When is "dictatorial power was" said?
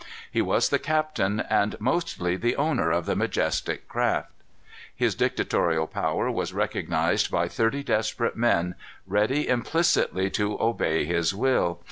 5.13-6.53